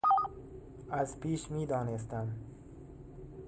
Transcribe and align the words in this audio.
از 0.91 1.19
پیش 1.19 1.51
میدانستم. 1.51 2.35